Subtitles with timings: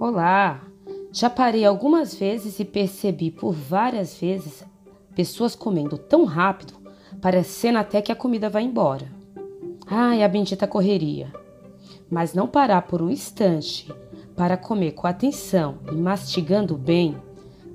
[0.00, 0.62] Olá!
[1.10, 4.64] Já parei algumas vezes e percebi por várias vezes
[5.12, 6.74] pessoas comendo tão rápido,
[7.20, 9.10] parecendo até que a comida vai embora.
[9.88, 11.32] Ai, a bendita correria!
[12.08, 13.92] Mas não parar por um instante
[14.36, 17.20] para comer com atenção e mastigando bem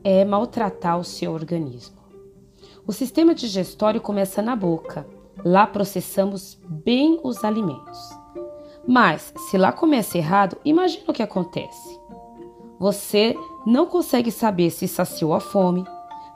[0.02, 1.98] é maltratar o seu organismo.
[2.88, 5.06] O sistema digestório começa na boca.
[5.44, 8.23] Lá processamos bem os alimentos.
[8.88, 12.00] Mas se lá começa errado, imagina o que acontece.
[12.80, 15.86] Você não consegue saber se saciou a fome,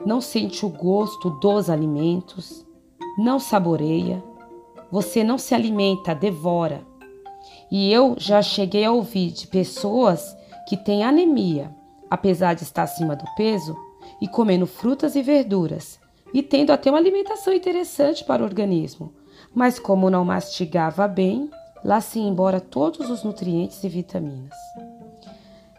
[0.04, 2.66] não sente o gosto dos alimentos,
[3.18, 4.22] não saboreia,
[4.90, 6.86] você não se alimenta, devora.
[7.70, 10.34] E eu já cheguei a ouvir de pessoas
[10.66, 11.74] que têm anemia,
[12.10, 13.76] apesar de estar acima do peso,
[14.20, 16.00] e comendo frutas e verduras,
[16.32, 19.12] e tendo até uma alimentação interessante para o organismo,
[19.54, 21.50] mas como não mastigava bem,
[21.84, 24.54] lá se embora todos os nutrientes e vitaminas.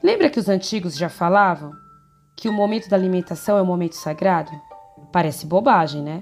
[0.02, 1.74] Lembra que os antigos já falavam
[2.36, 4.52] que o momento da alimentação é um momento sagrado?
[5.12, 6.22] Parece bobagem, né?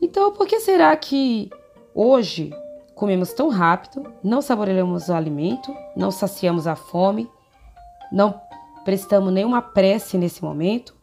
[0.00, 1.50] Então, por que será que
[1.92, 2.52] hoje
[2.94, 7.28] comemos tão rápido, não saboreamos o alimento, não saciamos a fome,
[8.12, 8.40] não
[8.84, 10.94] prestamos nenhuma prece nesse momento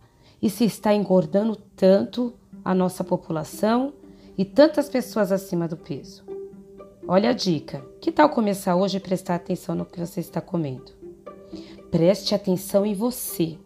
[0.41, 3.93] e se está engordando tanto a nossa população
[4.37, 6.24] e tantas pessoas acima do peso?
[7.07, 10.91] Olha a dica: que tal começar hoje a prestar atenção no que você está comendo?
[11.91, 13.57] Preste atenção em você.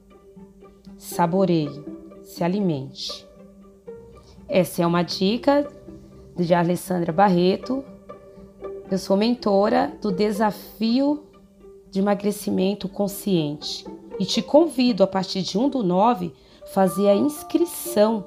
[0.98, 1.84] Saboreie,
[2.22, 3.26] se alimente.
[4.48, 5.66] Essa é uma dica
[6.36, 7.84] de Alessandra Barreto.
[8.92, 11.24] Eu sou mentora do desafio
[11.90, 13.86] de emagrecimento consciente
[14.20, 16.34] e te convido a partir de 1 do 9
[16.74, 18.26] fazer a inscrição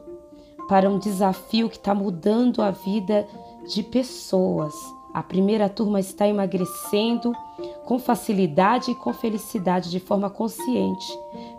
[0.68, 3.26] para um desafio que está mudando a vida
[3.68, 4.72] de pessoas.
[5.12, 7.32] A primeira turma está emagrecendo
[7.84, 11.06] com facilidade e com felicidade de forma consciente.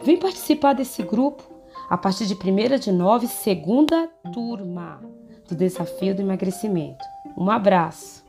[0.02, 1.44] Vem participar desse grupo
[1.90, 5.02] a partir de 1 de 9, segunda turma
[5.48, 7.04] do desafio do emagrecimento.
[7.38, 8.23] Um abraço!